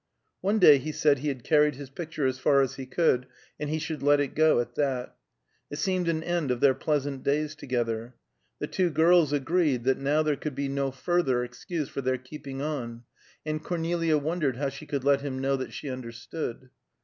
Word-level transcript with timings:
One 0.41 0.57
day 0.57 0.79
he 0.79 0.91
said 0.91 1.19
he 1.19 1.27
had 1.27 1.43
carried 1.43 1.75
his 1.75 1.91
picture 1.91 2.25
as 2.25 2.39
far 2.39 2.61
as 2.61 2.73
he 2.73 2.87
could, 2.87 3.27
and 3.59 3.69
he 3.69 3.77
should 3.77 4.01
let 4.01 4.19
it 4.19 4.33
go 4.33 4.59
at 4.59 4.73
that. 4.73 5.15
It 5.69 5.75
seemed 5.75 6.07
an 6.09 6.23
end 6.23 6.49
of 6.49 6.59
their 6.59 6.73
pleasant 6.73 7.21
days 7.21 7.53
together; 7.53 8.15
the 8.57 8.65
two 8.65 8.89
girls 8.89 9.31
agreed 9.31 9.83
that 9.83 9.99
now 9.99 10.23
there 10.23 10.35
could 10.37 10.55
be 10.55 10.67
no 10.69 10.89
further 10.89 11.43
excuse 11.43 11.87
for 11.87 12.01
their 12.01 12.17
keeping 12.17 12.63
on, 12.63 13.03
and 13.45 13.63
Cornelia 13.63 14.17
wondered 14.17 14.57
how 14.57 14.69
she 14.69 14.87
could 14.87 15.03
let 15.03 15.21
him 15.21 15.37
know 15.37 15.55
that 15.55 15.71
she 15.71 15.87
understood. 15.87 16.71